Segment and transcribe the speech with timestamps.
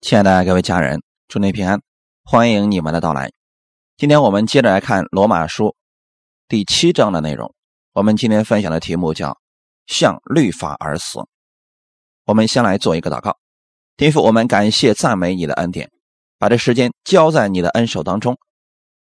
[0.00, 1.80] 亲爱的各位家人，祝您平安，
[2.22, 3.32] 欢迎你们的到来。
[3.96, 5.74] 今天我们接着来看罗马书
[6.46, 7.52] 第七章的内容。
[7.94, 9.36] 我们今天分享的题目叫
[9.88, 11.18] “向律法而死”。
[12.24, 13.36] 我们先来做一个祷告，
[13.96, 15.90] 天父，我们感谢赞美你的恩典，
[16.38, 18.38] 把这时间交在你的恩手当中。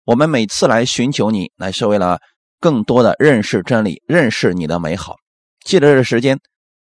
[0.03, 2.19] 我们每次来寻求你，乃是为了
[2.59, 5.15] 更多的认识真理，认识你的美好。
[5.63, 6.37] 借着这时间，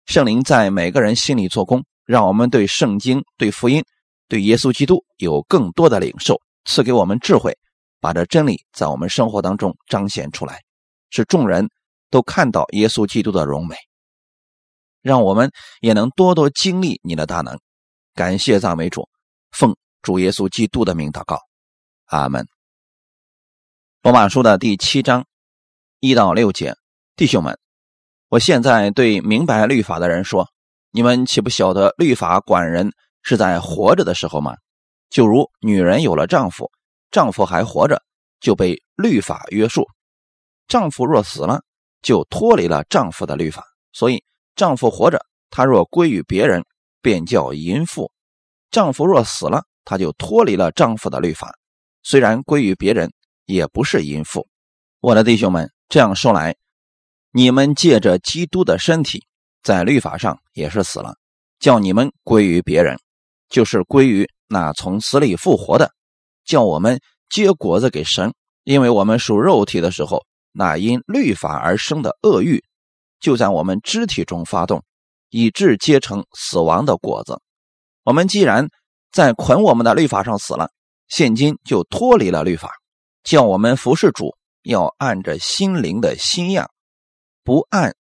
[0.07, 3.85] 圣灵在每个人心里做工，让我们对圣经、对福音。
[4.29, 7.57] 对耶稣基督有更多的领受，赐给我们智慧，
[7.99, 10.61] 把这真理在我们生活当中彰显出来，
[11.09, 11.67] 使众人
[12.11, 13.75] 都看到耶稣基督的荣美，
[15.01, 15.51] 让我们
[15.81, 17.59] 也能多多经历你的大能。
[18.15, 19.09] 感谢赞美主，
[19.51, 21.39] 奉主耶稣基督的名祷告，
[22.05, 22.47] 阿门。
[24.03, 25.25] 罗马书的第七章
[26.01, 26.75] 一到六节，
[27.17, 27.59] 弟兄们，
[28.29, 30.49] 我现在对明白律法的人说：
[30.91, 32.93] 你们岂不晓得律法管人？
[33.29, 34.57] 是在活着的时候吗？
[35.11, 36.73] 就如女人有了丈夫，
[37.11, 38.03] 丈夫还活着，
[38.41, 39.83] 就被律法约束；
[40.67, 41.61] 丈夫若死了，
[42.01, 43.63] 就脱离了丈夫的律法。
[43.93, 44.25] 所以，
[44.57, 46.65] 丈夫活着，他若归于别人，
[47.03, 48.11] 便叫淫妇；
[48.71, 51.55] 丈夫若死了，他就脱离了丈夫的律法，
[52.03, 53.13] 虽然归于别人，
[53.45, 54.49] 也不是淫妇。
[55.01, 56.57] 我的弟兄们，这样说来，
[57.33, 59.27] 你们借着基督的身体，
[59.63, 61.19] 在律法上也是死了，
[61.59, 62.99] 叫你们归于别人。
[63.49, 65.93] 就是归于那从死里复活的，
[66.45, 72.63] 叫我们结果子给神，因为我们属肉体的时候，那因律法而生的恶欲，
[73.21, 74.83] 就在我们肢体中发动，
[75.31, 77.41] 以致结成死亡的果子。
[78.05, 78.69] 我们既然
[79.13, 80.71] 在捆我们的律法上死了，
[81.09, 82.71] 现今就脱离了律法，
[83.23, 86.71] 叫我们服侍主，要按着心灵的新样，
[87.45, 87.95] 不按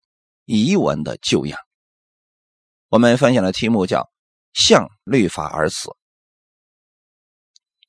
[0.45, 1.59] 遗文的旧样。
[2.89, 4.09] 我们分享的题目叫。
[4.57, 5.91] 向律法而死，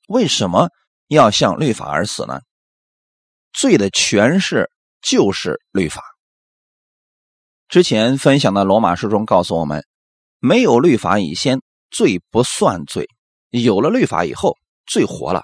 [0.06, 0.68] 为什么
[1.06, 2.42] 要向律法而死呢？
[3.54, 6.04] 罪的诠释就是律法。
[7.68, 9.86] 之前分享的罗马书中告诉我们，
[10.40, 13.06] 没有律法以前，罪不算罪；
[13.48, 15.42] 有了律法以后，罪活了。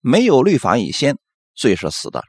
[0.00, 1.18] 没有律法以前，
[1.54, 2.24] 罪是死的。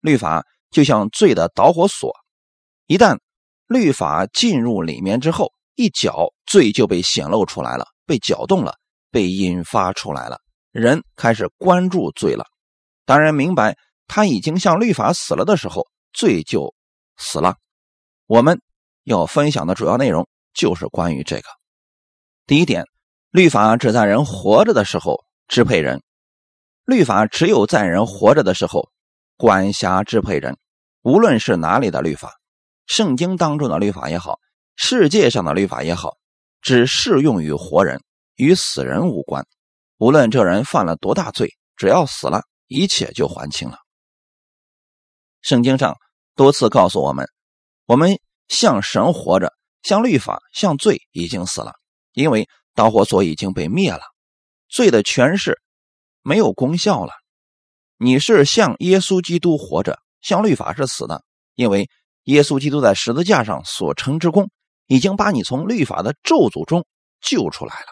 [0.00, 2.12] 律法就像罪的导火索，
[2.86, 3.20] 一旦
[3.68, 5.52] 律法进入里面之后。
[5.78, 8.74] 一搅，罪就被显露出来了，被搅动了，
[9.12, 10.40] 被引发出来了。
[10.72, 12.44] 人开始关注罪了。
[13.06, 13.76] 当然，明白
[14.08, 16.74] 他已经向律法死了的时候，罪就
[17.16, 17.54] 死了。
[18.26, 18.60] 我们
[19.04, 21.44] 要分享的主要内容就是关于这个。
[22.44, 22.84] 第一点，
[23.30, 26.02] 律法只在人活着的时候支配人，
[26.86, 28.90] 律法只有在人活着的时候
[29.36, 30.58] 管辖支配人。
[31.02, 32.34] 无论是哪里的律法，
[32.86, 34.40] 圣经当中的律法也好。
[34.80, 36.18] 世界上的律法也好，
[36.62, 38.00] 只适用于活人，
[38.36, 39.44] 与死人无关。
[39.98, 43.76] 无论这人犯了多大罪，只要死了，一切就还清了。
[45.42, 45.96] 圣经上
[46.36, 47.28] 多次告诉我们，
[47.86, 49.52] 我们向神活着，
[49.82, 51.72] 向律法、向罪已经死了，
[52.12, 54.02] 因为导火索已经被灭了，
[54.68, 55.60] 罪的权势
[56.22, 57.12] 没有功效了。
[57.96, 61.24] 你是向耶稣基督活着，向律法是死的，
[61.56, 61.90] 因为
[62.24, 64.48] 耶稣基督在十字架上所成之功。
[64.88, 66.84] 已经把你从律法的咒诅中
[67.20, 67.86] 救出来了。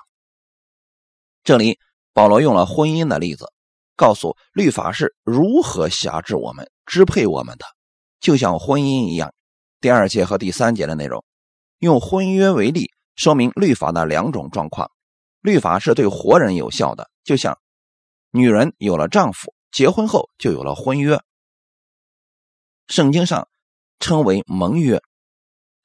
[1.44, 1.78] 这里
[2.12, 3.52] 保罗用了婚姻的例子，
[3.94, 7.64] 告诉律法是如何辖制我们、支配我们的，
[8.18, 9.32] 就像婚姻一样。
[9.80, 11.24] 第二节和第三节的内容，
[11.78, 14.90] 用婚约为例，说明律法的两种状况。
[15.42, 17.56] 律法是对活人有效的，就像
[18.30, 21.20] 女人有了丈夫，结婚后就有了婚约。
[22.88, 23.46] 圣经上
[24.00, 25.00] 称为盟约，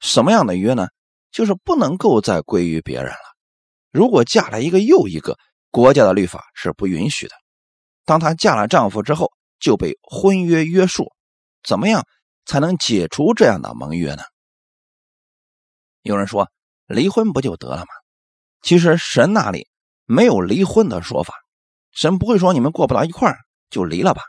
[0.00, 0.88] 什么样的约呢？
[1.32, 3.32] 就是不能够再归于别人了。
[3.90, 5.36] 如果嫁了一个又一个，
[5.70, 7.34] 国家的律法是不允许的。
[8.04, 11.10] 当她嫁了丈夫之后，就被婚约约束。
[11.62, 12.06] 怎么样
[12.44, 14.22] 才能解除这样的盟约呢？
[16.02, 16.50] 有人说
[16.86, 17.88] 离婚不就得了吗？
[18.60, 19.68] 其实神那里
[20.04, 21.34] 没有离婚的说法，
[21.92, 23.38] 神不会说你们过不到一块儿
[23.70, 24.22] 就离了吧，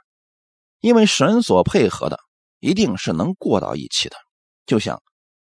[0.79, 2.19] 因为神所配合的
[2.59, 4.15] 一定是能过到一起的。
[4.65, 5.01] 就像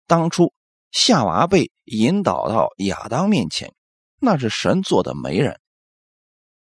[0.07, 0.53] 当初。
[0.95, 3.75] 夏娃被引导到亚当面前，
[4.21, 5.61] 那是神做的媒人。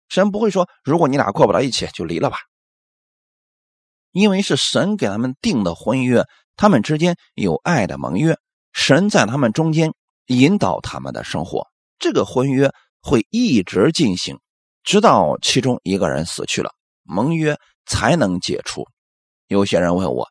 [0.08, 2.38] 神不会说，如果你俩过不到一起，就离了吧。
[4.10, 6.24] 因为是神给他们定的婚约，
[6.56, 8.38] 他们之间有爱的盟约，
[8.72, 9.92] 神在他们中间
[10.28, 11.68] 引导他们的生活，
[11.98, 14.38] 这个婚约会一直进行，
[14.82, 18.86] 直到其中一个人死去了，盟约才能解除。
[19.46, 20.26] 有些人问我，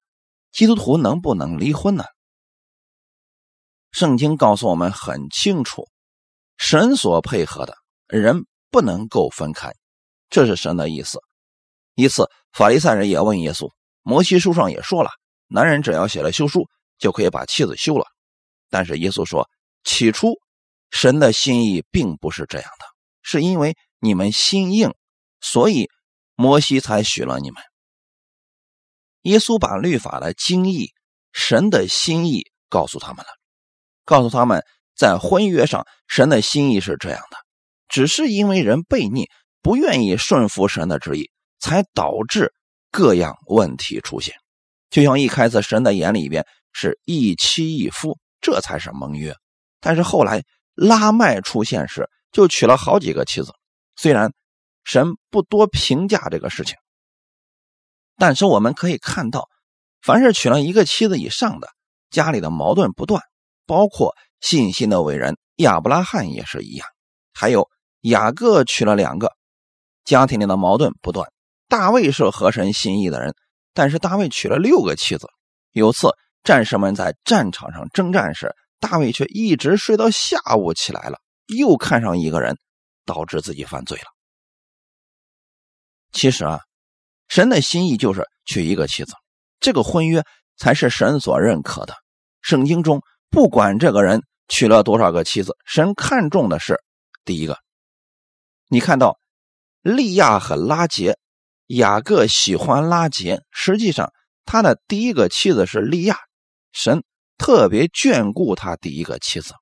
[0.51, 2.03] 基督徒能不能离婚呢？
[3.91, 5.87] 圣经告诉我们很清楚，
[6.57, 7.75] 神所配合的
[8.07, 9.73] 人不能够分开，
[10.29, 11.19] 这是神的意思。
[11.95, 13.69] 一次，法利赛人也问耶稣
[14.01, 15.09] ：“摩西书上也说了，
[15.47, 16.67] 男人只要写了休书，
[16.97, 18.05] 就可以把妻子休了。”
[18.69, 19.49] 但是耶稣说
[19.83, 20.33] ：“起初，
[20.89, 22.85] 神的心意并不是这样的，
[23.21, 24.93] 是因为你们心硬，
[25.41, 25.89] 所以
[26.35, 27.61] 摩西才许了你们。”
[29.23, 30.93] 耶稣把律法的精义、
[31.33, 33.31] 神的心意告诉他们了，
[34.11, 34.63] 告诉他们
[34.95, 37.37] 在婚约上，神的心意是这样的，
[37.87, 39.29] 只是因为人悖逆，
[39.61, 41.31] 不愿意顺服神的旨意。
[41.63, 42.51] 才导致
[42.89, 44.33] 各样问题出现，
[44.89, 46.43] 就像一开始神的眼里边
[46.73, 49.35] 是一妻一夫，这才是盟约。
[49.79, 50.43] 但是后来
[50.73, 53.53] 拉麦出现时，就娶了好几个妻子。
[53.95, 54.33] 虽然
[54.83, 56.75] 神不多评价这个事情，
[58.17, 59.47] 但是我们可以看到，
[60.01, 61.69] 凡是娶了一个妻子以上的，
[62.09, 63.21] 家里的矛盾不断。
[63.71, 66.85] 包括信心的伟人亚伯拉罕也是一样，
[67.33, 67.69] 还有
[68.01, 69.31] 雅各娶了两个，
[70.03, 71.31] 家庭里的矛盾不断。
[71.69, 73.33] 大卫是合神心意的人，
[73.73, 75.29] 但是大卫娶了六个妻子。
[75.71, 76.13] 有次
[76.43, 82.57] 战士们在战场上征战时，大卫却一直睡到下午起来了，又看上一个人，
[83.05, 84.07] 导致自己犯罪了。
[86.11, 86.59] 其实啊，
[87.29, 89.13] 神的心意就是娶一个妻子，
[89.61, 90.25] 这个婚约
[90.57, 91.95] 才是神所认可的。
[92.41, 96.79] 圣经中不管这个人娶了多少个妻子，神看重的是
[97.25, 97.57] 第一个。
[98.67, 99.17] 你看到
[99.81, 101.17] 利亚和拉杰。
[101.67, 104.11] 雅各喜欢拉结，实际上
[104.43, 106.17] 他的第一个妻子是利亚，
[106.73, 107.01] 神
[107.37, 109.53] 特别眷顾他第一个妻子。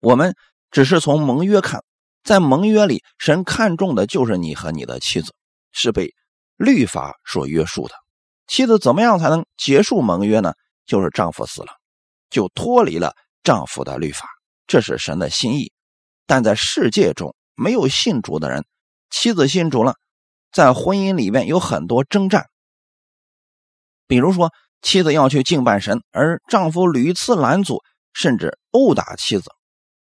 [0.00, 0.34] 我们
[0.70, 1.84] 只是从盟约看，
[2.24, 5.34] 在盟约里，神看重的就是你和你的妻子，
[5.72, 6.14] 是被
[6.56, 7.94] 律法所约束的。
[8.46, 10.54] 妻子怎么样才能结束盟约呢？
[10.86, 11.68] 就是丈夫死了，
[12.32, 13.14] 就脱离了
[13.44, 14.26] 丈夫的律法，
[14.66, 15.70] 这是神的心意。
[16.26, 18.64] 但在世界中，没有信主的人，
[19.10, 19.94] 妻子信主了。
[20.50, 22.46] 在婚姻里面有很多征战，
[24.06, 24.52] 比如说
[24.82, 27.82] 妻子要去敬拜神，而丈夫屡次拦阻，
[28.12, 29.50] 甚至殴打妻子。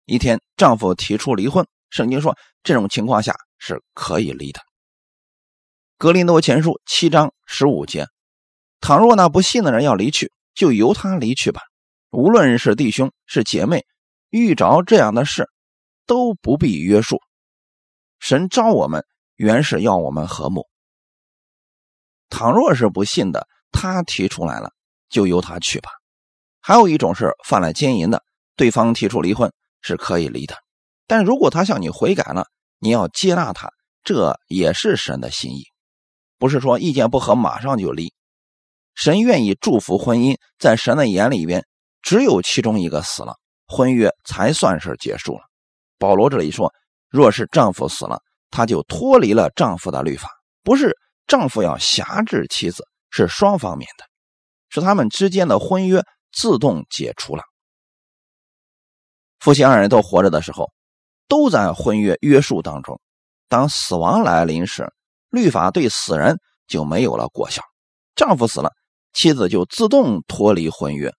[0.07, 4.61] 一天，丈夫提出离婚，圣经说这种情况下是可以离的。
[5.99, 8.09] 格林多前书七章十五节：
[8.81, 11.61] 倘若那不信的人要离去，就由他离去吧。
[12.11, 13.85] 无论是弟兄是姐妹，
[14.29, 15.49] 遇着这样的事，
[16.07, 17.21] 都不必约束。
[18.19, 19.05] 神招我们。
[19.37, 20.69] 原是要我们和睦。
[22.29, 24.71] 倘若是不信的，他提出来了，
[25.09, 25.89] 就由他去吧。
[26.61, 28.23] 还有一种是犯了奸淫的，
[28.55, 30.55] 对方提出离婚是可以离的。
[31.07, 32.49] 但如果他向你悔改了，
[32.81, 33.73] 你要接纳他，
[34.05, 35.65] 这也是神的心意，
[36.37, 38.13] 不是说意见不合马上就离。
[38.95, 41.67] 神愿意祝福婚姻，在神的眼里边，
[42.03, 43.35] 只有其中一个死了，
[43.67, 45.43] 婚约才算是结束了。
[45.99, 46.73] 保罗这里说，
[47.09, 48.21] 若是丈夫死了。
[48.53, 50.29] 她就脱离了丈夫的律法，
[50.65, 50.97] 不是
[51.29, 54.05] 丈夫要辖制妻子，是双方面的，
[54.71, 56.03] 是他们之间的婚约
[56.33, 57.45] 自动解除了。
[59.39, 60.69] 夫妻二人都活着的时候，
[61.29, 63.01] 都在婚约约束当中。
[63.49, 64.93] 当死亡来临时，
[65.29, 66.37] 律法对死人
[66.67, 67.63] 就没有了果效。
[68.17, 68.73] 丈夫死了，
[69.13, 71.15] 妻子就自动脱离婚约。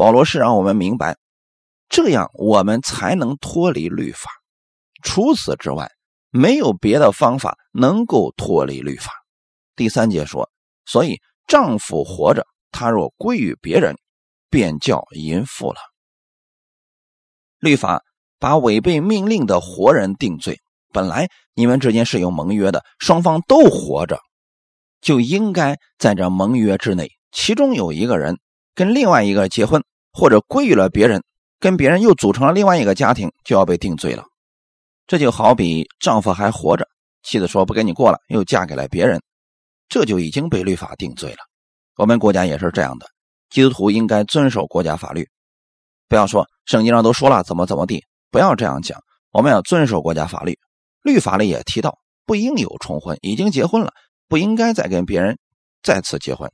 [0.00, 1.18] 保罗是让我们明白，
[1.90, 4.30] 这样我们才能脱离律法。
[5.02, 5.90] 除此之外。
[6.32, 9.10] 没有别的方法能够脱离律法。
[9.74, 10.48] 第三节说
[10.86, 13.96] ：“所以丈夫活着，他若归于别人，
[14.48, 15.80] 便叫淫妇了。”
[17.58, 18.04] 律法
[18.38, 20.60] 把违背命令的活人定罪。
[20.92, 24.20] 本来你们之间是有盟约的，双方都活着，
[25.00, 27.10] 就应该在这盟约之内。
[27.32, 28.38] 其中有一个人
[28.74, 31.22] 跟另外一个结婚，或者归于了别人，
[31.58, 34.24] 跟别人又组成了另外一个家庭，就要被定罪了。
[35.06, 36.86] 这就好比丈夫还活着，
[37.22, 39.20] 妻子说不跟你过了，又嫁给了别人，
[39.88, 41.38] 这就已经被律法定罪了。
[41.96, 43.06] 我们国家也是这样的，
[43.50, 45.28] 基督徒应该遵守国家法律，
[46.08, 48.98] 不要说圣经上都说了怎么怎么地，不要这样讲。
[49.32, 50.58] 我们要遵守国家法律，
[51.02, 53.92] 律法里也提到不应有重婚，已经结婚了，
[54.28, 55.38] 不应该再跟别人
[55.82, 56.50] 再次结婚，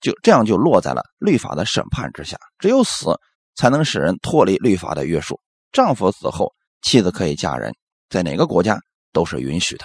[0.00, 2.36] 就这样就落在了律法的审判之下。
[2.58, 3.18] 只有死
[3.54, 5.40] 才能使人脱离律法的约束。
[5.72, 6.52] 丈夫死后。
[6.80, 7.74] 妻子可以嫁人，
[8.08, 8.80] 在哪个国家
[9.12, 9.84] 都是允许的。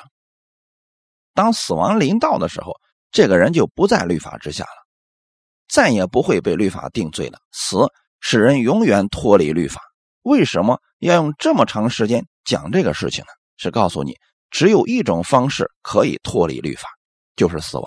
[1.33, 2.71] 当死亡临到的时候，
[3.11, 4.85] 这个人就不在律法之下了，
[5.67, 7.39] 再也不会被律法定罪了。
[7.51, 7.87] 死
[8.19, 9.81] 使人永远脱离律法。
[10.21, 13.31] 为什么要用这么长时间讲这个事情呢？
[13.57, 14.15] 是告诉你，
[14.51, 16.87] 只有一种方式可以脱离律法，
[17.35, 17.85] 就是死亡。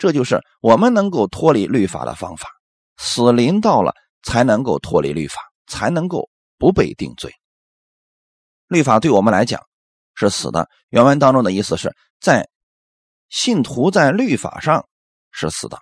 [0.00, 2.48] 这就是我们能够脱离律法的方法。
[2.96, 3.92] 死临到了，
[4.22, 7.30] 才能够脱离律法，才能够不被定罪。
[8.66, 9.62] 律法对我们来讲
[10.14, 10.70] 是死的。
[10.88, 12.48] 原文当中的意思是在
[13.28, 14.88] 信徒在律法上
[15.32, 15.78] 是死的。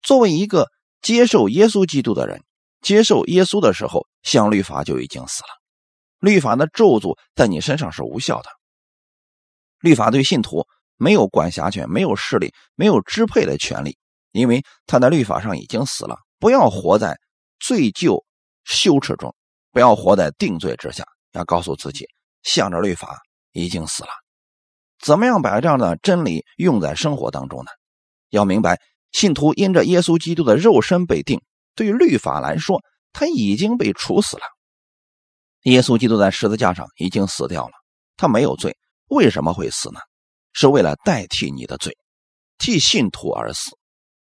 [0.00, 0.70] 作为一个
[1.02, 2.42] 接受耶稣基督的人，
[2.80, 5.48] 接受耶稣的时候，像律法就已经死了。
[6.20, 8.48] 律法的咒诅在你身上是无效的。
[9.80, 10.66] 律法对信徒
[10.96, 13.96] 没有管辖权，没有势力，没有支配的权利，
[14.32, 16.16] 因为他在律法上已经死了。
[16.38, 17.18] 不要活在
[17.58, 18.24] 罪疚
[18.64, 19.34] 羞耻中，
[19.72, 21.04] 不要活在定罪之下。
[21.32, 22.06] 要告诉自己，
[22.42, 23.18] 向着律法
[23.52, 24.08] 已经死了。
[24.98, 27.70] 怎么样把这样的真理用在生活当中呢？
[28.30, 28.80] 要明白，
[29.12, 31.42] 信徒因着耶稣基督的肉身被定，
[31.74, 34.42] 对于律法来说，他已经被处死了。
[35.64, 37.72] 耶稣基督在十字架上已经死掉了，
[38.16, 38.76] 他没有罪，
[39.08, 40.00] 为什么会死呢？
[40.56, 41.98] 是为了代替你的罪，
[42.56, 43.76] 替信徒而死。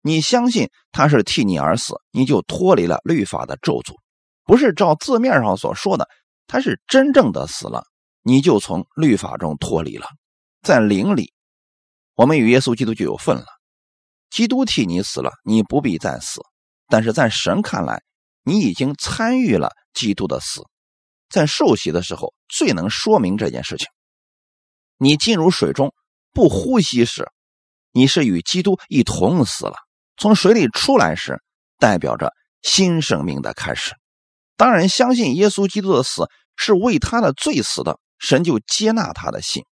[0.01, 3.93] 你相信他是替你而死，你就脱离了律法的咒诅，
[4.45, 6.07] 不是照字面上所说的。
[6.47, 7.83] 他是真正的死了，
[8.21, 10.07] 你就从律法中脱离了。
[10.61, 11.33] 在灵里，
[12.15, 13.45] 我们与耶稣基督就有份了。
[14.29, 16.41] 基督替你死了，你不必再死。
[16.87, 18.01] 但是在神看来，
[18.43, 20.61] 你已经参与了基督的死。
[21.29, 23.87] 在受洗的时候，最能说明这件事情。
[24.97, 25.93] 你进入水中
[26.33, 27.29] 不呼吸时，
[27.91, 29.75] 你是与基督一同死了；
[30.17, 31.41] 从水里出来时，
[31.77, 33.93] 代表着新生命的开始。
[34.57, 39.63] 当然，相信耶稣基督的死是为他的罪死的，神就接纳他的信，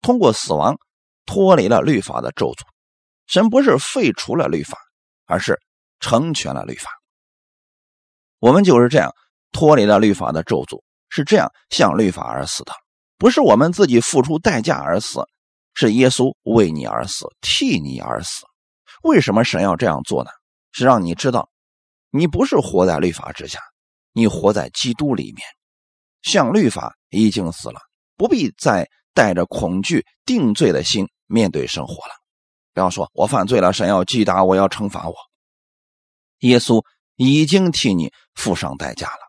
[0.00, 0.76] 通过死亡
[1.24, 2.60] 脱离了律法的咒诅。
[3.26, 4.78] 神不是废除了律法，
[5.26, 5.60] 而是
[5.98, 6.90] 成全了律法。
[8.38, 9.12] 我们就是这样
[9.50, 12.72] 脱离了律法的咒诅，是这样向律法而死的，
[13.18, 15.20] 不是我们自己付出代价而死，
[15.76, 18.44] 是耶稣为你而死，替你而死。
[19.04, 20.30] 为什么神要这样做呢？
[20.72, 21.48] 是让你知道，
[22.10, 23.60] 你不是活在律法之下。
[24.12, 25.46] 你活在基督里面，
[26.22, 27.78] 像律法已经死了，
[28.16, 32.14] 不必再带着恐惧定罪的心面对生活了。
[32.72, 35.14] 不要说我犯罪了，神要击打我，要惩罚我。
[36.38, 36.82] 耶稣
[37.16, 39.20] 已经替你付上代价了。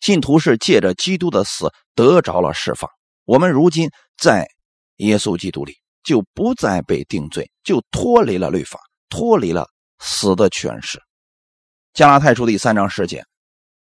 [0.00, 2.90] 信徒是借着基督的死得着了释放。
[3.26, 4.48] 我们如今在
[4.96, 11.00] 耶稣基督里，就不再被定罪，就脱离了律法，脱离了死的权势。
[11.92, 13.24] 加拉太书第三章十节。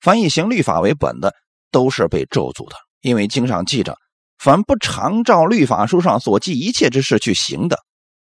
[0.00, 1.32] 凡以行律法为本的，
[1.70, 3.96] 都是被咒诅的，因为经上记着：
[4.38, 7.78] 凡不常照律法书上所记一切之事去行的，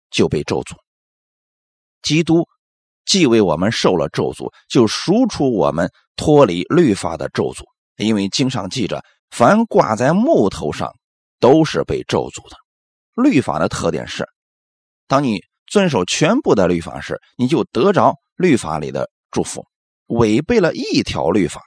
[0.09, 0.75] 就被咒诅。
[2.01, 2.47] 基督
[3.05, 7.63] 既为我们受了咒诅，就赎出我们脱离律法的咒诅，
[7.97, 10.91] 因为经上记着：凡挂在木头上，
[11.39, 12.55] 都是被咒诅的。
[13.19, 14.27] 律法的特点是，
[15.07, 19.65] 当你遵守全部的律法时，你就得着律法里的祝福。
[20.07, 21.61] 违背了一条律法，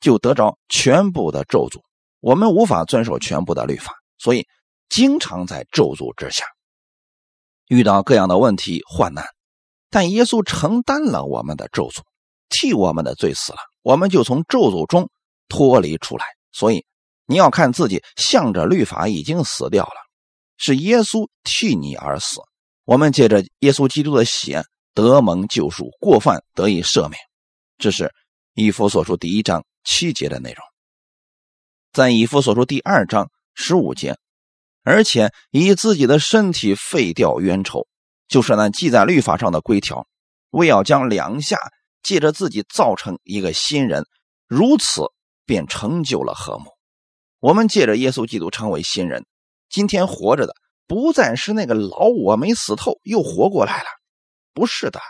[0.00, 1.80] 就得着全部的咒诅。
[2.20, 4.46] 我们无法遵守全部的律法，所以
[4.88, 6.46] 经常在咒诅之下，
[7.68, 9.26] 遇到各样的问题患难。
[9.90, 12.00] 但耶稣承担了我们的咒诅，
[12.48, 15.10] 替我们的罪死了，我们就从咒诅中
[15.50, 16.24] 脱离出来。
[16.52, 16.86] 所以
[17.26, 19.96] 你要看自己向着律法已经死掉了，
[20.56, 22.40] 是耶稣替你而死。
[22.84, 27.18] 我们借着耶稣基督的血得蒙救赎，过犯得以赦免。
[27.78, 28.12] 这是
[28.54, 30.64] 以弗所书第一章七节的内容，
[31.92, 34.16] 在以弗所书第二章十五节，
[34.82, 37.86] 而且以自己的身体废掉冤仇，
[38.28, 40.06] 就是那记在律法上的规条，
[40.50, 41.58] 为要将两下
[42.02, 44.04] 借着自己造成一个新人，
[44.46, 45.02] 如此
[45.46, 46.66] 便成就了和睦。
[47.40, 49.26] 我们借着耶稣基督成为新人，
[49.74, 50.54] 今天活着的
[50.86, 53.88] 不再是那个老我没死透又活过来了，
[54.52, 55.00] 不是的，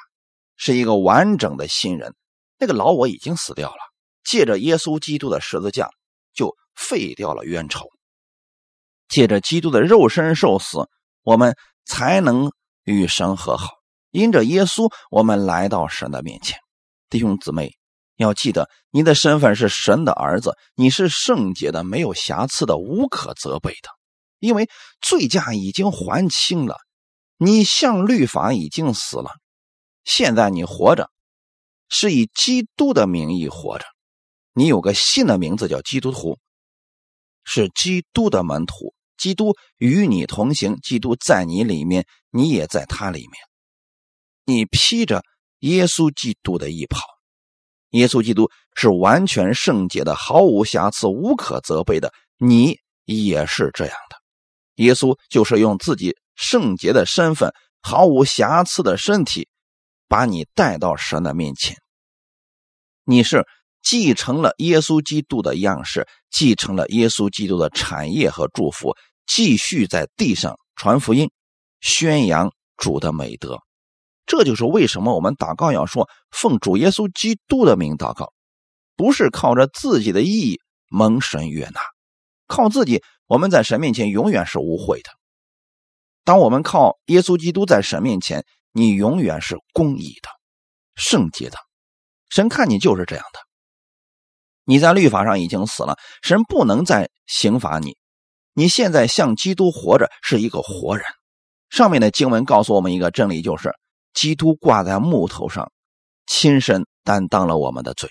[0.56, 2.14] 是一个完整的新人。
[2.58, 3.76] 那个老我已经死掉了，
[4.24, 5.90] 借着耶稣基督的十字架
[6.32, 7.90] 就废掉了冤仇，
[9.06, 10.88] 借着基督的肉身受死，
[11.24, 11.54] 我们
[11.84, 12.50] 才能
[12.84, 13.68] 与神和好。
[14.12, 16.56] 因着耶稣，我们来到神的面前。
[17.10, 17.76] 弟兄姊妹，
[18.16, 23.90] 要记得你的身份是神的儿子，你是圣洁的、没有瑕疵的、无可责备的，
[24.44, 24.68] 因为
[25.00, 26.76] 罪驾已经还清了，
[27.36, 29.30] 你向律法已经死了，
[30.04, 31.10] 现在你活着。
[31.90, 33.84] 是以基督的名义活着，
[34.52, 36.38] 你有个新的名字叫基督徒，
[37.44, 38.94] 是基督的门徒。
[39.16, 43.32] 基督与你同行，基督在你里面，你也在他里面。
[44.44, 45.22] 你披着
[45.60, 47.00] 耶稣基督的衣袍，
[47.90, 52.12] 耶稣基督是完全圣洁的，毫无瑕疵，无可责备的。
[52.38, 54.16] 你也是这样的。
[54.76, 57.52] 耶稣就是用自己圣洁的身份，
[57.82, 59.48] 毫无瑕疵的身体。
[60.06, 61.78] 把你带到神的面前，
[63.04, 63.48] 你是
[63.82, 68.94] 继承了耶稣基督的样式，继承了耶稣基督的产业和祝福，
[69.26, 71.30] 继续在地上传福音，
[71.80, 73.58] 宣扬主的美德。
[74.26, 78.32] 这就是为什么我们祷告要说奉主耶稣基督的名祷告，
[78.96, 81.80] 不是靠着自己的意义蒙神悦纳，
[82.46, 85.10] 靠自己我们在神面前永远是污秽的。
[86.24, 90.28] 当我们靠耶稣基督在神面前，你永远是公义的、
[90.94, 91.58] 圣洁的。
[92.28, 93.40] 神看你就是这样的。
[94.64, 97.96] 你在律法上已经死了，神不能再刑罚你。
[98.52, 101.04] 你现在像基督活着，是一个活人。
[101.70, 103.72] 上面的经文告诉我们一个真理，就是
[104.12, 105.72] 基督挂在木头上，
[106.26, 108.10] 亲身担当了我们的罪。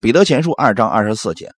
[0.00, 1.52] 彼得前书二章二十四节，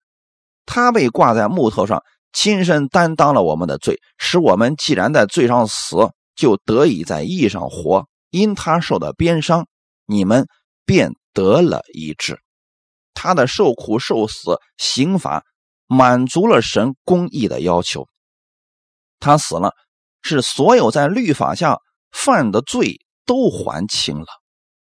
[0.64, 2.02] 他被挂在木头上。
[2.32, 8.06] 亲身担当了我们的罪，使我们既然在罪上死，就得以在义上活。
[8.30, 9.66] 因他受的鞭伤，
[10.04, 10.46] 你们
[10.84, 12.38] 便得了医治。
[13.14, 15.42] 他的受苦受死刑罚，
[15.86, 18.06] 满足了神公义的要求。
[19.18, 19.72] 他死了，
[20.20, 21.78] 是所有在律法下
[22.10, 24.26] 犯的罪都还清了。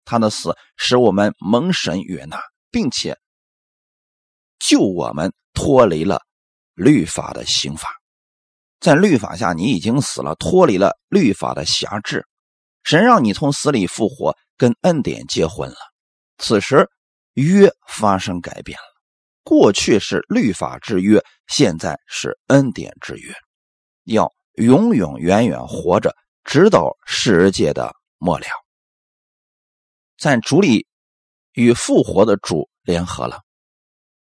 [0.04, 3.16] 他的死使我们蒙神悦纳，并且
[4.58, 6.20] 救我们脱离了。
[6.80, 7.90] 律法的刑罚，
[8.80, 12.26] 在律法下你已经死了，脱离了律法的辖制。
[12.84, 15.76] 神让你从死里复活，跟恩典结婚了。
[16.38, 16.88] 此时
[17.34, 18.84] 约发生改变了，
[19.44, 23.34] 过去是律法之约，现在是恩典之约，
[24.04, 28.46] 要永永远远活着，直到世界的末了。
[30.16, 30.86] 在主里
[31.52, 33.40] 与复活的主联合了，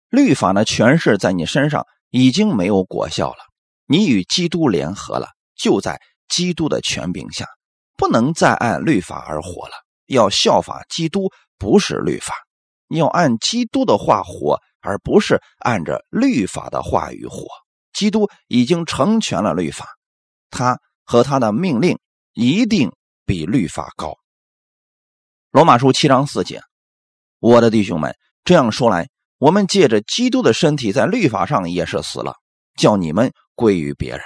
[0.09, 1.87] 律法呢全是在你身上。
[2.11, 3.39] 已经没有果效了。
[3.87, 7.47] 你与基督联合了，就在基督的权柄下，
[7.97, 9.75] 不能再按律法而活了。
[10.07, 12.35] 要效法基督，不是律法；
[12.89, 17.47] 要按基督的话活，而不是按着律法的话语活。
[17.93, 19.87] 基督已经成全了律法，
[20.51, 21.99] 他和他的命令
[22.33, 22.93] 一定
[23.25, 24.17] 比律法高。
[25.51, 26.63] 罗马书七章四节，
[27.39, 29.09] 我的弟兄们，这样说来。
[29.39, 32.35] 我们借着基督的身体，在律法上也是死了，
[32.77, 34.21] 叫你们归于别人。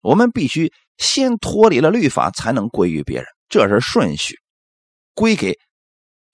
[0.00, 4.36] 我们必须先脱离了律法，才能归于别人，这是顺序。
[5.12, 5.58] 归给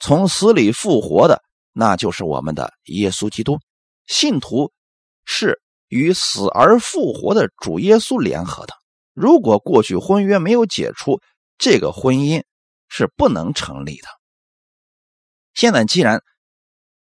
[0.00, 3.58] 从死里复活的，那就是我们的耶稣基督。
[4.06, 4.70] 信徒
[5.24, 8.74] 是与死而复活的主耶稣联合的。
[9.14, 11.20] 如果过去婚约没有解除，
[11.56, 12.42] 这个婚姻
[12.88, 14.08] 是不能成立的。
[15.54, 16.22] 现在既然。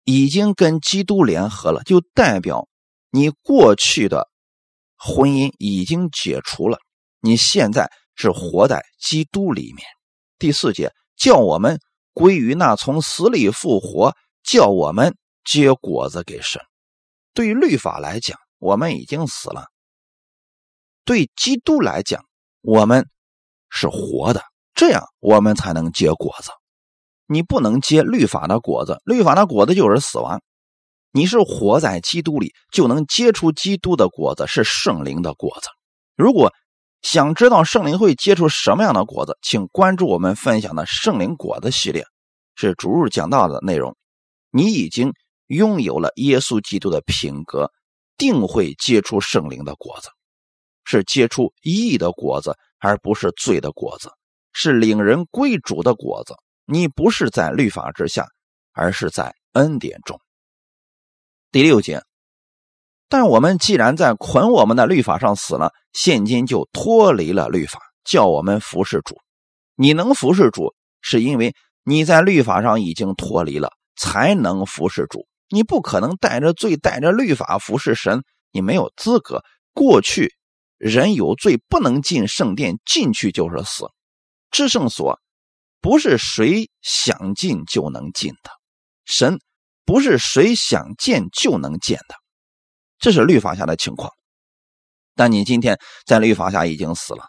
[0.04, 2.68] 已经跟基督联合了，就代表
[3.10, 4.28] 你过去的
[4.96, 6.78] 婚姻已经解除了。
[7.20, 9.86] 你现在是活在基督里面。
[10.38, 11.80] 第四节叫我们
[12.12, 16.60] 归于那从死里复活，叫我们结果子给神。
[17.32, 19.64] 对于律法来讲，我们已经死了；
[21.04, 22.24] 对基督来讲，
[22.60, 23.08] 我们
[23.70, 24.42] 是活的，
[24.74, 26.50] 这样我们才能结果子。
[27.26, 30.42] 你不能结律法的果子，律法的果子就是死亡。
[31.12, 35.68] 你是活在基督里，就能结出基督的果子，是圣灵的果子。
[36.16, 36.52] 如果
[37.02, 42.04] 想知道圣灵会结出什么样的果子，请关注我们分享的圣灵果子系列，
[42.56, 43.96] 是逐日讲到的内容。
[44.50, 45.12] 你已经
[45.46, 47.70] 拥有了耶稣基督的品格，
[48.16, 50.08] 定会结出圣灵的果子，
[50.84, 54.10] 是结出义的果子，而不是罪的果子，
[54.52, 56.34] 是领人归主的果子。
[56.66, 58.26] 你不是在律法之下，
[58.72, 60.18] 而是在恩典中。
[61.52, 62.02] 第六节，
[63.08, 69.16] 但我们既然在捆我们的律法上死了，现今就脱离了律法，叫我们服侍主。
[69.76, 75.26] 你能服侍主，是因为你在律法上已经脱离了，才能服侍主。
[75.50, 79.42] 你不可能带着罪、带着律法服侍神，你没有资格。
[79.74, 80.34] 过去
[80.78, 83.84] 人有罪，不能进圣殿，进去就是死。
[84.50, 85.20] 至圣所。
[85.84, 88.50] 不是谁想进就能进的，
[89.04, 89.38] 神
[89.84, 92.14] 不是谁想见就能见的，
[92.98, 94.10] 这是律法下的情况。
[95.14, 97.26] 但你今天在律法下已经死了，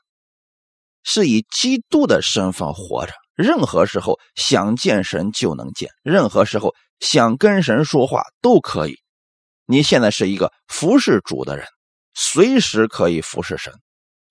[1.04, 8.96] 是以基督的身份活着，任何时候想见神就能见，任何时候想跟神说话都可以。
[9.66, 11.68] 你现在是一个服侍主的人，
[12.14, 13.74] 随时可以服侍神，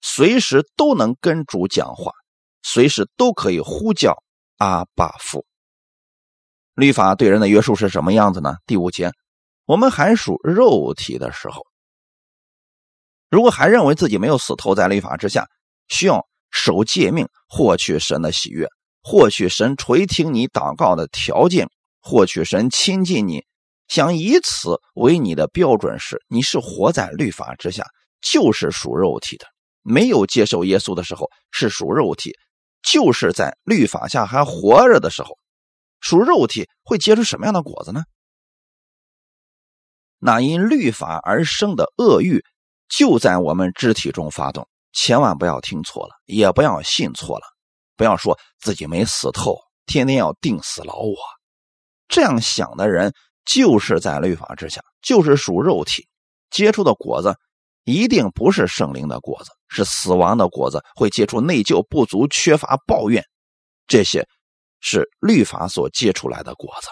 [0.00, 2.10] 随时都能跟主讲话。
[2.64, 4.16] 随时都可以呼叫
[4.56, 5.44] 阿爸父。
[6.74, 8.56] 律法对人的约束是什么样子呢？
[8.66, 9.12] 第五节，
[9.66, 11.62] 我们还属肉体的时候，
[13.30, 15.46] 如果还认为自己没有死透在律法之下，
[15.88, 18.66] 需要守诫命获取神的喜悦，
[19.02, 21.68] 获取神垂听你祷告的条件，
[22.00, 23.44] 获取神亲近你，
[23.86, 27.86] 想以此为你的标准时，你是活在律法之下，
[28.20, 29.46] 就是属肉体的。
[29.82, 32.32] 没有接受耶稣的时候是属肉体，
[32.84, 35.38] 就是在律法下还活着的时候，
[36.00, 38.04] 属肉体会结出什么样的果子呢？
[40.18, 42.44] 那因律法而生的恶欲
[42.88, 44.68] 就在我们肢体中发动。
[44.92, 47.44] 千万不要听错了，也不要信错了，
[47.96, 51.16] 不要说自己没死透，天天要定死老我。
[52.06, 53.12] 这样想的人
[53.44, 56.06] 就是在律法之下，就是属肉体，
[56.48, 57.36] 结出的果子
[57.84, 63.24] 一定不是圣灵的果子，是死亡的果子，会结出内疚、不足、缺乏、抱怨，
[63.86, 64.26] 这些
[64.80, 66.88] 是律法所结出来的果子。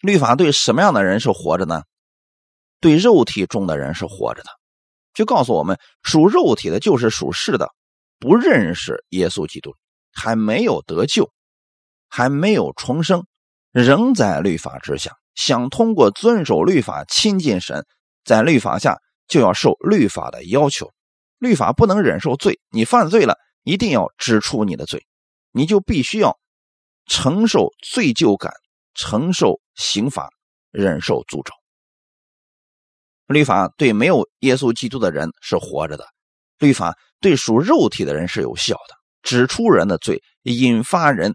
[0.00, 1.82] 律法对什么样的人是活着呢？
[2.80, 4.50] 对肉体中的人是活着的。
[5.12, 7.68] 就告诉我们，属肉体的就是属世的，
[8.20, 9.74] 不认识耶稣基督，
[10.12, 11.28] 还没有得救，
[12.08, 13.26] 还没有重生，
[13.72, 15.16] 仍在律法之下。
[15.34, 17.84] 想通过遵守律法亲近神，
[18.24, 20.90] 在律法下就要受律法的要求。
[21.38, 25.06] 律法不能忍受罪，你犯罪了，一定要指出你的罪，
[25.52, 26.36] 你就必须要
[27.06, 28.52] 承受罪疚感，
[28.94, 30.30] 承受刑罚，
[30.72, 31.52] 忍受诅咒。
[33.26, 36.06] 律法对没有耶稣基督的人是活着的，
[36.58, 41.34] 律法对属肉体的人是有效的，指出人的罪，引发人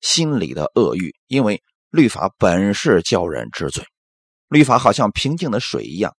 [0.00, 1.14] 心里的恶欲。
[1.26, 3.84] 因为律法本是叫人知罪，
[4.48, 6.16] 律法好像平静的水一样，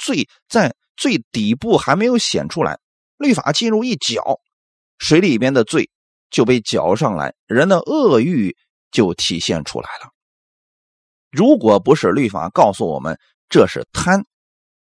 [0.00, 2.78] 罪在最底部还没有显出来，
[3.16, 4.40] 律法进入一搅，
[4.98, 5.90] 水里边的罪
[6.30, 8.56] 就被搅上来，人的恶欲
[8.90, 10.10] 就体现出来了。
[11.30, 13.16] 如果不是律法告诉我们
[13.48, 14.24] 这是贪。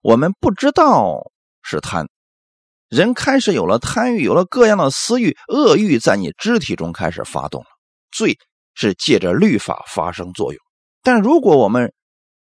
[0.03, 2.07] 我们不知道是贪，
[2.89, 7.67] 人开始有了贪欲，有了各样的私欲、恶欲，在你肢体中开始发动了。
[8.13, 8.39] 罪
[8.75, 10.63] 是借着律法发生作用，
[11.03, 11.93] 但如果我们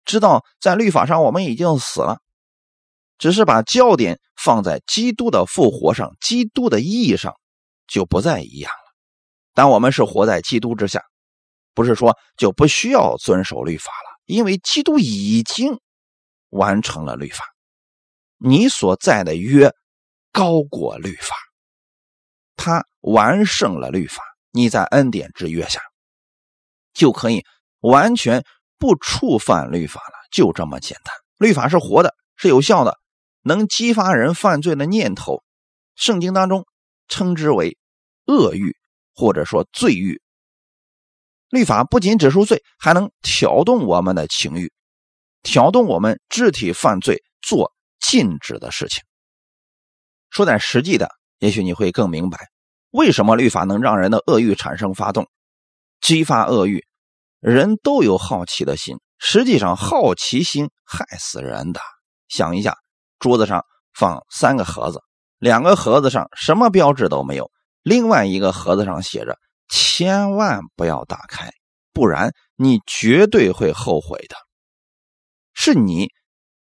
[0.05, 2.17] 知道在律法上我们已经死了，
[3.21, 7.35] 只是把焦点放在基督的复活上、基督的意义上，
[7.85, 8.95] 就不再一样了。
[9.53, 11.03] 当我们是活在基督之下，
[11.75, 15.79] 不是说就不需要遵守律法了，因为基督已经
[16.49, 17.45] 完成了律法。
[18.39, 19.71] 你所在的约
[20.31, 21.35] 高过律法，
[22.55, 24.23] 他完胜了律法。
[24.49, 25.79] 你在恩典之约下，
[26.91, 27.45] 就可以
[27.81, 28.43] 完全
[28.79, 31.13] 不触犯律法了，就这么简单。
[31.37, 32.97] 律法是活的，是有效的，
[33.41, 35.43] 能激发人犯罪的念头。
[35.95, 36.65] 圣经当中
[37.07, 37.77] 称之为
[38.25, 38.75] 恶欲，
[39.13, 40.21] 或者说罪欲。
[41.49, 44.71] 律法不仅指出罪，还能挑动我们的情欲，
[45.43, 47.73] 挑动我们肢体犯罪做。
[48.03, 49.03] 禁止的事情，
[50.31, 52.49] 说点实际的，也许你会更明白
[52.89, 55.29] 为什么律法能让人的恶欲产生发动，
[56.01, 56.83] 激发恶欲。
[57.39, 61.79] 人都有好奇的心，实际上好奇心害死人的。
[62.27, 62.75] 想一下，
[63.21, 65.01] 桌子上放三个盒子，
[65.39, 67.49] 两个盒子上什么标志都没有，
[67.81, 69.37] 另外一个盒子上写着
[69.71, 71.49] “千万不要打开，
[71.93, 74.35] 不然你绝对会后悔的”，
[75.55, 76.09] 是你。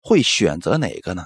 [0.05, 1.22] 会选择哪个呢？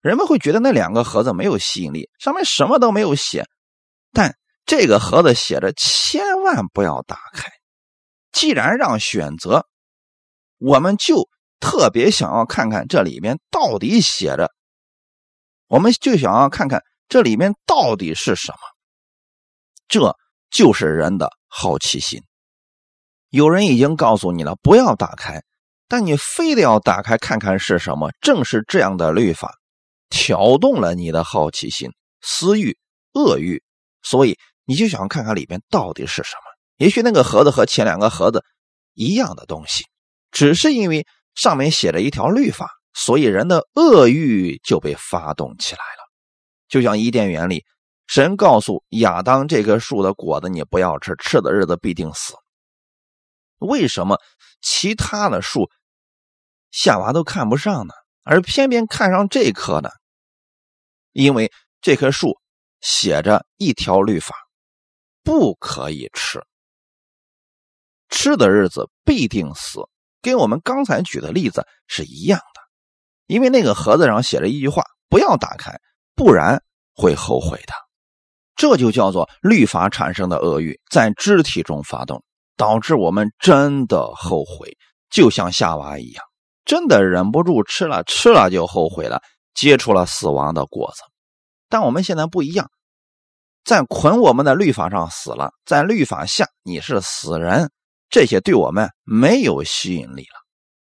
[0.00, 3.44] 人们会觉得那两个盒子没有吸引力，上面什么都没有写，
[4.14, 7.50] 但这个盒子写着“千万不要打开”。
[8.32, 9.66] 既然让选择，
[10.56, 11.28] 我们就
[11.62, 14.50] 特别想要看看这里面到底写着，
[15.68, 18.58] 我们就想要看看这里面到底是什么。
[19.86, 20.16] 这
[20.50, 22.20] 就是人的好奇心。
[23.28, 25.40] 有人已经告诉你了，不要打开。
[25.86, 28.10] 但你非得要打开看看是什么？
[28.20, 29.54] 正是这样的律法，
[30.08, 31.90] 挑动了你的好奇心、
[32.22, 32.76] 私欲、
[33.12, 33.62] 恶欲，
[34.02, 36.42] 所以你就想看看里边到底是什么。
[36.78, 38.42] 也许那个盒子和前两个盒子
[38.94, 39.84] 一样的东西，
[40.30, 46.02] 只是因为上面写着一条律法，所以人的恶欲就被发动起来了。
[46.68, 47.64] 就像伊甸园里，
[48.06, 52.34] 神告诉亚当这棵树的果子你不要吃，吃的日子必定死。
[53.58, 54.18] 为什么
[54.60, 55.70] 其他的树？
[56.70, 57.92] 夏娃都看不上呢，
[58.22, 59.90] 而偏偏看上这棵呢，
[61.12, 62.40] 因为这棵树
[62.80, 64.34] 写着一条律法，
[65.22, 66.42] 不可以吃，
[68.08, 69.80] 吃的日子必定死，
[70.22, 72.62] 跟我们刚才举的例子是一样的。
[73.26, 75.78] 因为那个盒子上写着一句话：不要打开，
[76.14, 76.62] 不然
[76.94, 77.74] 会后悔的。
[78.54, 82.22] 这就叫做律法产生的恶欲在肢体中发动，
[82.56, 84.76] 导致我们真的后悔，
[85.10, 86.24] 就像夏娃一样。
[86.64, 89.20] 真的忍不住吃了，吃了就后悔了，
[89.54, 91.02] 结出了死亡的果子。
[91.68, 92.70] 但我们现在不一样，
[93.64, 97.70] 在捆我们的律法上死了，在律法下你是死人，
[98.12, 100.38] 这些对我们没有吸引力了。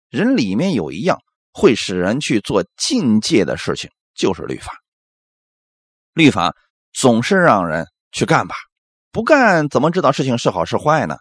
[0.10, 1.17] 人里面有一样
[1.54, 4.73] 会使人去做境界的事情，就是律法。
[6.12, 6.54] 律法
[6.91, 8.56] 总是让人去干吧，
[9.12, 11.15] 不干怎么知道事情是好是坏呢？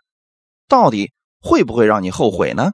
[0.67, 2.73] 到底会不会让你后悔呢？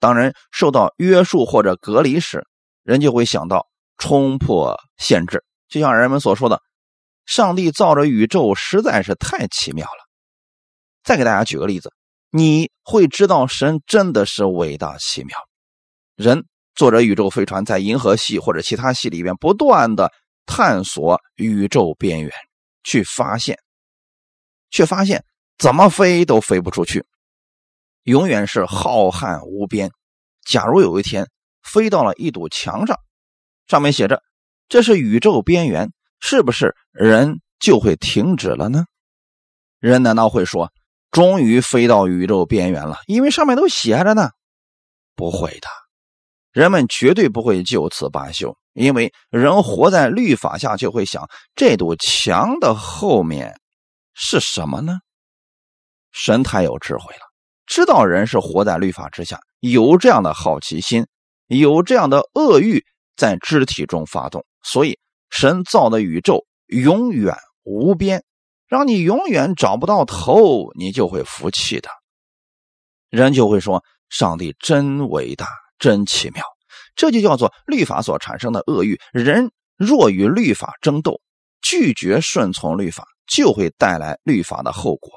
[0.00, 2.44] 当人受到约束或者隔离时，
[2.82, 5.44] 人就会想到冲破限制。
[5.68, 6.60] 就像人们所说的，
[7.26, 10.08] 上帝造着宇宙实在是太奇妙了。
[11.04, 11.92] 再给大家举个例子，
[12.30, 15.36] 你会知道神真的是伟大奇妙。
[16.16, 20.12] 人坐着宇宙飞船在银河系或者其他系里边不断的
[20.46, 22.30] 探索宇宙边缘，
[22.82, 23.58] 去发现，
[24.70, 25.24] 却发现
[25.58, 27.04] 怎么飞都飞不出去，
[28.04, 29.90] 永远是浩瀚无边。
[30.44, 31.28] 假如有一天
[31.62, 32.96] 飞到了一堵墙上，
[33.66, 34.22] 上面写着
[34.68, 38.84] “这是宇宙边缘”，是不是人就会停止了呢？
[39.78, 40.72] 人难道会说？
[41.10, 44.30] 终于飞到宇宙边缘了，因为上面都写着呢。
[45.16, 45.68] 不会的，
[46.52, 53.60] 人们绝对不会就此罢休，因为人活在律法下，就会想这堵墙的后面
[54.14, 55.00] 是什么呢？
[56.12, 57.20] 神太有智慧了，
[57.66, 61.06] 知道人是活在律法之下，有这样的好奇心，
[61.48, 62.84] 有这样的恶欲
[63.16, 68.24] 在肢体中发动，所以神造的宇宙永远无边。
[68.70, 71.90] 让你永远找不到头，你就会服气的。
[73.08, 75.48] 人就会说：“上帝真伟大，
[75.80, 76.44] 真奇妙。”
[76.94, 79.00] 这就叫做律法所产生的恶欲。
[79.12, 81.20] 人若与律法争斗，
[81.60, 85.10] 拒绝顺从律法，就会带来律法的后果。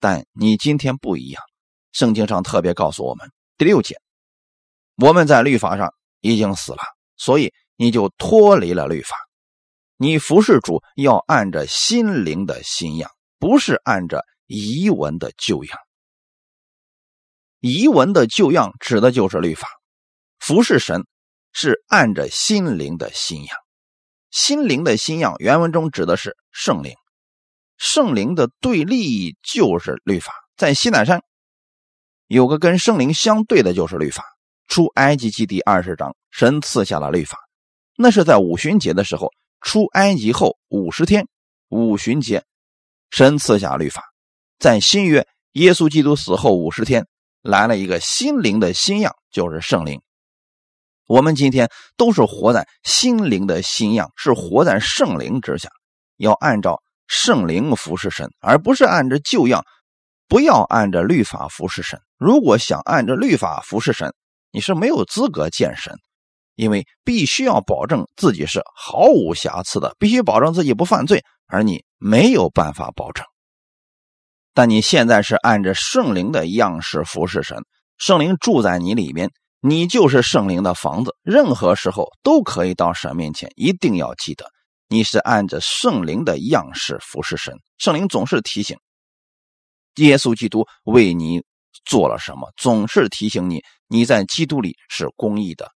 [0.00, 1.42] 但你今天不一样，
[1.92, 3.96] 圣经上特别告诉我们第六节：
[4.96, 6.78] 我们在律法上已经死了，
[7.18, 9.14] 所以你就脱离了律法。
[10.00, 15.76] 你服侍主要按着心灵的新样，不是按着遗文的旧样。
[17.58, 19.66] 遗文的旧样指的就是律法，
[20.38, 21.04] 服侍神
[21.52, 23.58] 是按着心灵的新样。
[24.30, 26.94] 心灵的新样原文中指的是圣灵，
[27.76, 30.32] 圣灵的对立就是律法。
[30.56, 31.22] 在西南山
[32.28, 34.22] 有个跟圣灵相对的，就是律法。
[34.68, 37.36] 出埃及记第二十章，神赐下了律法，
[37.96, 39.32] 那是在五旬节的时候。
[39.60, 41.26] 出埃及后五十天，
[41.68, 42.44] 五旬节，
[43.10, 44.04] 神赐下律法。
[44.58, 47.06] 在新约，耶稣基督死后五十天，
[47.42, 50.00] 来了一个心灵的新样，就是圣灵。
[51.06, 55.68] 我们今天都是活在心灵的新样，是活在圣灵之下，
[56.16, 59.64] 要按照圣灵服侍神，而不是按着旧样。
[60.30, 61.98] 不要按着律法服侍神。
[62.18, 64.12] 如果想按着律法服侍神，
[64.52, 65.98] 你是没有资格见神。
[66.58, 73.24] 因为必须要保证自己是毫无瑕疵的，必须保证自己不犯罪，而你没有办法保证。
[74.54, 77.64] 但你现在是按着圣灵的样式服侍神，
[77.96, 83.52] 圣灵住在你里面，你就是圣灵的房子，任何时候都可以到神面前。
[83.54, 84.44] 一定要记得，
[84.88, 87.54] 你是按着圣灵的样式服侍神。
[87.78, 88.76] 圣灵总是提醒
[89.98, 91.44] 耶稣基督为你
[91.84, 95.70] 做了什么，总是提醒你你在基督里是公义的。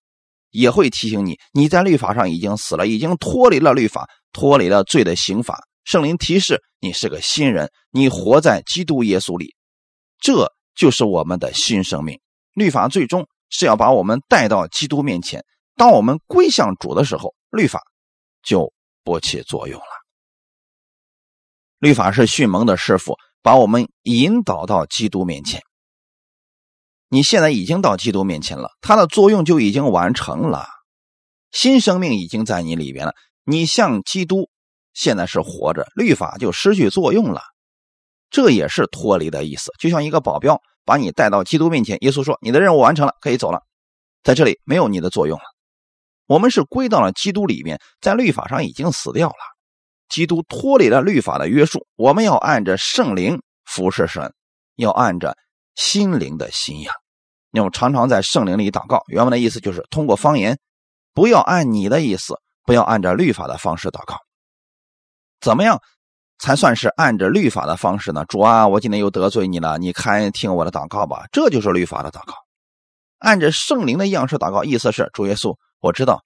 [0.52, 5.58] 也会提醒你，你在律法上已经死了，已经脱离了律法，脱离了罪的刑罚。
[5.84, 9.56] 圣灵提示你是个新人，你活在基督耶稣里，
[10.20, 12.20] 这就是我们的新生命。
[12.54, 15.44] 律法最终是要把我们带到基督面前。
[15.74, 17.80] 当我们归向主的时候，律法
[18.44, 19.86] 就不起作用了。
[21.78, 25.60] 律法是训蒙的师傅，把我们引导到基督面前。
[27.12, 30.66] 你现在已经到基督面前了，它的作用就已经完成了，
[31.50, 33.12] 新生命已经在你里边了。
[33.44, 34.48] 你像基督，
[34.94, 37.42] 现在是活着，律法就失去作用了，
[38.30, 39.70] 这也是脱离的意思。
[39.78, 43.60] 就像一个保镖把你带到基督面前，耶稣说：“你的任务完成了，可以走了。”
[44.24, 45.44] 在这里没有你的作用了。
[46.26, 49.36] 我们是归到了基督里面，在律法上已经死掉了。
[50.08, 54.32] 基督脱离了律法的约束，我们要按着圣灵服侍神，
[54.76, 55.36] 要按着
[55.74, 56.94] 心灵的信仰。
[57.52, 60.58] 你要常常在圣灵里祷告，原文的意思就是通过方言，
[61.12, 62.34] 不要按你的意思，
[62.64, 64.16] 不要按照律法的方式祷告。
[65.38, 65.78] 怎么样
[66.38, 68.24] 才算是按着律法的方式呢？
[68.24, 72.34] 主啊，我今天又得罪你了，你看听我的祷告吧，这就是律法的祷告。
[73.18, 76.22] 按着圣灵的样式祷告，意思是主耶稣，我知道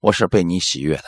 [0.00, 1.04] 我是被你喜悦的，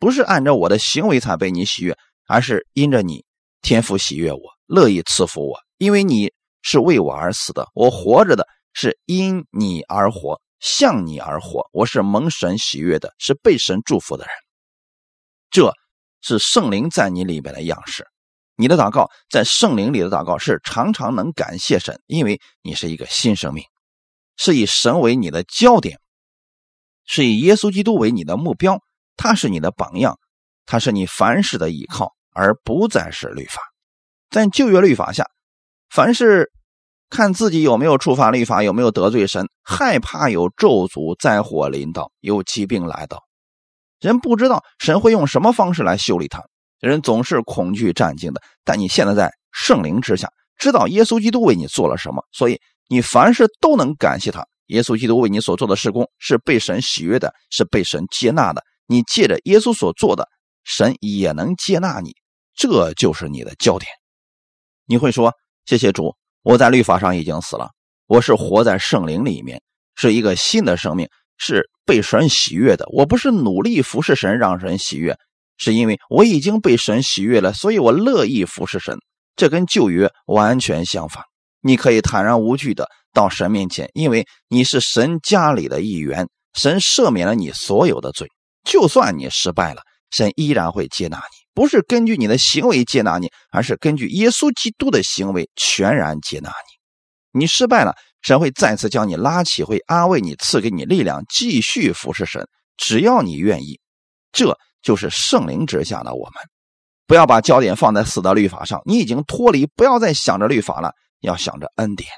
[0.00, 3.24] 不是按照我的行为才被你喜悦，而是因着你
[3.62, 6.32] 天赋喜悦我，乐意赐福我，因为你
[6.62, 8.44] 是为我而死的，我活着的。
[8.72, 11.68] 是因你而活，向你而活。
[11.72, 14.32] 我是蒙神喜悦的，是被神祝福的人。
[15.50, 15.72] 这
[16.20, 18.06] 是圣灵在你里边的样式。
[18.56, 23.64] 你的祷告在圣灵里的祷告是常常能感谢神，因为你是一个新生命。
[24.36, 25.98] 是以神为你的焦点，
[27.04, 28.80] 是以耶稣基督为你的目标，
[29.16, 30.18] 他是你的榜样，
[30.66, 33.60] 他是你凡事的依靠，而不再是律法。
[34.30, 35.28] 在旧约律法下，
[35.88, 36.52] 凡是
[37.10, 43.22] 看自己有没有触犯律法，有没有得罪神，害怕有咒诅、灾祸临到，有疾病来到，
[44.00, 46.42] 人不知道神会用什么方式来修理他，
[46.80, 48.42] 人总是恐惧战惊的。
[48.64, 54.46] 但你现在在圣灵之下，知道耶稣基督为你做了什么，所以你凡事都能感谢他。
[54.66, 58.62] 耶稣基督为你所做的事工是被神喜悦的，是被神接纳的。
[58.86, 60.28] 你借着耶稣所做的，
[60.62, 62.14] 神也能接纳你，
[62.54, 63.90] 这就是你的焦点。
[64.84, 65.32] 你会说
[65.64, 67.70] ：“谢谢主，我在律法上已经死了，
[68.06, 69.60] 我是活在圣灵里面，
[69.96, 72.86] 是一个新的生命，是被神喜悦的。
[72.92, 75.16] 我不是努力服侍神让神喜悦，
[75.56, 78.98] 是因为我已经被神喜悦了，所以我乐意服侍神。
[79.36, 81.22] 这跟旧约完全相反。
[81.60, 88.28] 你可以坦然无惧的到神面前，因为你是神家里的一员，神赦免了你所有的罪。
[88.64, 97.40] 就算你失败了，神依然会接纳你。”不是根据你的行为接纳你，而是根据耶稣基督的行为全然接纳你。
[97.40, 102.46] 你失败了，神会再次将你拉起，会安慰你，赐给你力量，继续服侍神。
[102.76, 103.80] 只要你愿意，
[104.30, 106.34] 这就是圣灵之下的我们。
[107.08, 110.92] 不要把焦点放在死的律法上，你已经脱离，不要再想着律法了，
[111.22, 112.08] 要想着恩典。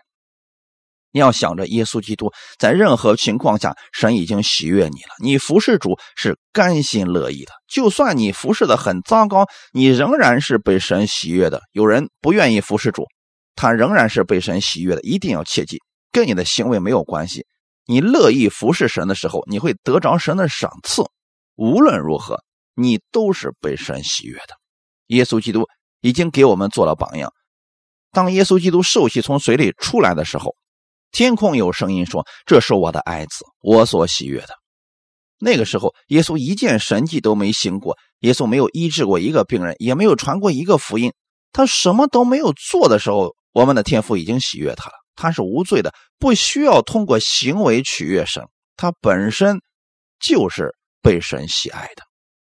[1.12, 5.14] 你要想着耶稣基督，在任何情况下，神已经喜悦你了。
[5.20, 11.62] 你服侍主是甘心乐意的，就算你服侍的很糟糕，你仍然是被神喜悦的。
[11.72, 13.06] 有人不愿意服侍主，
[13.56, 15.00] 他仍然是被神喜悦的。
[15.02, 15.78] 一定要切记，
[16.12, 17.44] 跟你的行为没有关系。
[17.86, 21.02] 你乐意服侍神的时候，你会得着神的赏赐。
[21.56, 22.38] 无论如何，
[22.76, 24.54] 你都是被神喜悦的。
[25.08, 25.66] 耶稣基督
[26.00, 27.32] 已经给我们做了榜样。
[28.12, 30.54] 当耶稣基督受洗从水里出来的时候。
[31.12, 34.54] 天空有声音说：“这是我的爱子，我所喜悦的。”
[35.42, 41.12] 那个时候，耶稣一件神迹都没行过，耶稣没有医治过一个病人，也没有传过一个福音，
[41.52, 44.94] 他什么都没有做的时候，我们的天父已经喜悦他了。
[45.16, 48.44] 他是无罪的，不需要通过行为取悦神，
[48.76, 49.60] 他本身
[50.20, 52.02] 就是被神喜爱的。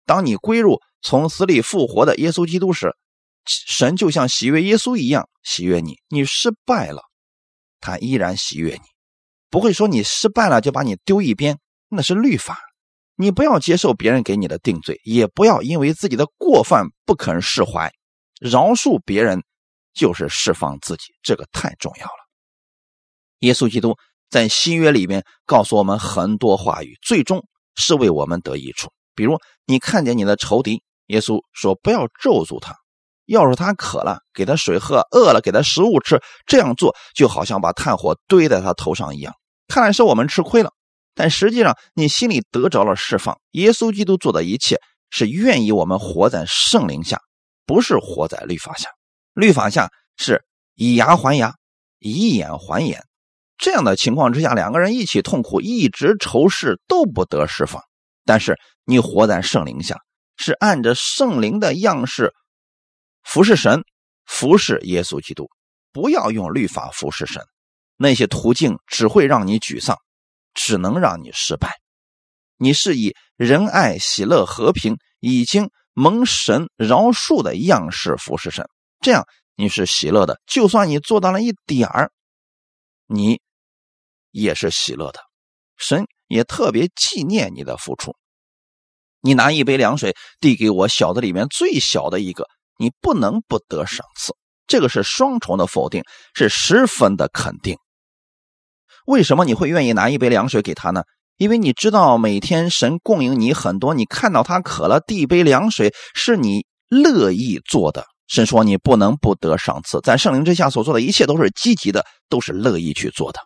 [0.05, 2.95] 当你归入从死里复活的耶稣基督时，
[3.45, 5.95] 神就像喜悦耶稣一样喜悦你。
[6.09, 7.01] 你失败了。
[7.81, 8.81] 他依然喜悦你，
[9.49, 12.59] 不会说你失败了就把你丢一边，那是律法。
[13.15, 17.91] 你不要接受别人给你的定罪，也不要因为自己的过犯不肯释怀，
[18.39, 19.43] 饶恕别人
[19.93, 22.11] 就是释放自己，这个太重要了。
[23.39, 23.97] 耶稣基督
[24.29, 28.89] 在新约里面告诉我们很多话语，最终是为我们得益处。
[29.13, 32.75] 比如你看见你的仇敌，耶稣说不要咒诅他。
[33.31, 36.21] 要是他渴了，给他水喝；饿了，给他食物吃。
[36.45, 39.33] 这样做就好像把炭火堆在他头上一样。
[39.69, 40.71] 看来是我们吃亏了，
[41.15, 43.39] 但实际上你心里得着了释放。
[43.51, 47.21] 耶稣基督做的一切是愿意我们活在圣灵下，
[47.65, 48.89] 不是活在律法下。
[49.33, 50.43] 律法下是
[50.75, 51.55] 以牙还牙，
[51.99, 53.01] 以眼还眼。
[53.57, 57.81] 这样的情况之下，两个人一起痛苦，一直仇视都不得释放。
[58.25, 59.97] 但是你活在圣灵下，
[60.35, 62.33] 是按着圣灵的样式。
[63.23, 63.83] 服侍神，
[64.25, 65.49] 服侍耶稣基督，
[65.91, 67.43] 不要用律法服侍神，
[67.97, 69.97] 那些途径只会让你沮丧，
[70.53, 71.79] 只能让你失败。
[72.57, 78.67] 你是以仁爱、喜乐、和平，已经蒙神饶恕的样式服侍神，
[78.99, 80.39] 这样你是喜乐的。
[80.45, 82.11] 就算你做到了一点儿，
[83.07, 83.41] 你
[84.31, 85.19] 也是喜乐的。
[85.77, 88.15] 神也特别纪念你的付出。
[89.21, 92.47] 你拿一杯凉水递给我小的里面最小的一个。
[92.81, 94.33] 你不能不得赏赐，
[94.65, 97.77] 这个是双重的否定，是十分的肯定。
[99.05, 101.03] 为什么你会愿意拿一杯凉水给他呢？
[101.37, 108.05] 因为你知道每天神供应你很多，你看到他渴了，递一杯凉水是你乐意做的。
[108.27, 113.39] 神说你不能不得赏赐，在圣灵之下所做的一切都是积极的，都是乐意去做的。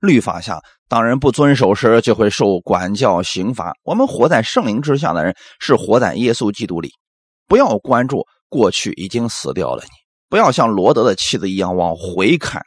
[0.00, 3.72] 律法下当人不遵守时就会受管教刑罚。
[3.84, 6.92] 我们活在圣灵之下的人是活在耶稣基督里，
[7.46, 8.26] 不要关注。
[8.52, 9.90] 过去已经死掉了，你
[10.28, 12.60] 不要像罗德的妻子一样往回看，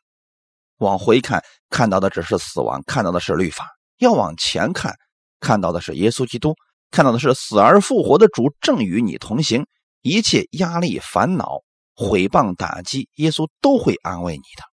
[0.79, 3.65] 往回看看到的只是死亡，看到的是律法；
[3.99, 4.95] 要往前看，
[5.39, 6.55] 看到的是耶稣基督，
[6.89, 9.63] 看到的是死而复活的主正与你同行。
[10.01, 11.61] 一切压力、烦恼、
[11.95, 14.63] 毁谤、打击，耶稣都会安慰你的。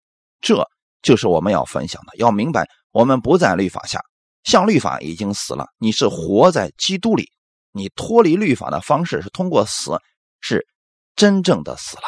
[0.41, 0.67] 这
[1.03, 2.17] 就是我们要分享的。
[2.17, 4.01] 要明白，我们不在律法下，
[4.43, 7.29] 像律法已经死了，你是活在基督里。
[7.71, 9.91] 你脱离律法的方式是通过死，
[10.41, 10.65] 是。
[11.15, 12.03] 真正的死了。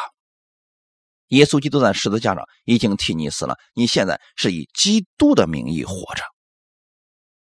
[1.28, 6.22] 耶稣基督在十字架上已经替你死了，你现在是以基督的名义活着。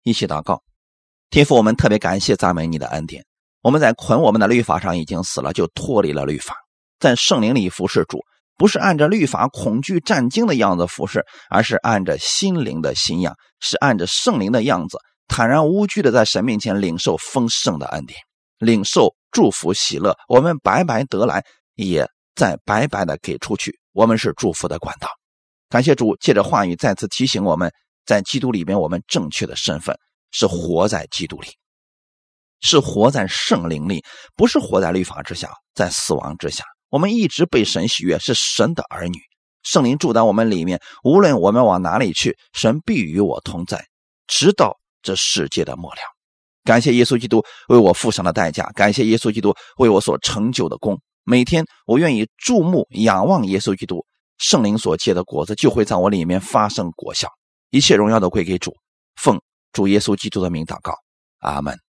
[0.03, 0.63] 一起祷告，
[1.29, 3.25] 天父，我们特别感谢赞美你的恩典。
[3.61, 6.55] 我们在捆我们的律法上已经死了，就脱离了律法，
[6.99, 8.23] 在圣灵里服侍主，
[8.55, 18.19] 不是按着律法恐惧战惊的样子服侍，而是按着心灵的信仰，是按着圣灵的样子，坦然无惧的在神面前领受丰盛的恩典，
[18.59, 20.17] 领受祝福喜乐。
[20.29, 23.77] 我们白白得来，也在白白的给出去。
[23.91, 25.09] 我们是祝福的管道。
[25.67, 27.69] 感谢主，借着话语再次提醒我们，
[28.05, 29.93] 在基督里面，我们正确的身份
[30.31, 31.49] 是活在基督里。
[32.61, 34.01] 是活在圣灵里，
[34.37, 36.63] 不是活在律法之下，在死亡之下。
[36.87, 39.19] 我们一直被神喜悦，是神的儿女。
[39.63, 43.85] 圣灵住在我们里面，无论我们往哪里去，神必与我同在，
[44.27, 46.14] 直到这世界的末了。
[46.65, 50.99] 感谢耶稣基督为我付上的代价，感谢耶稣基督为我所成就的功。
[51.23, 54.03] 每天我愿意注目仰望耶稣基督，
[54.39, 57.29] 圣灵所结的果子就会在我里面发生果效。
[57.69, 58.75] 一切荣耀都归给主，
[59.15, 59.39] 奉
[59.71, 60.93] 主耶稣基督的名祷告，
[61.39, 61.84] 阿门。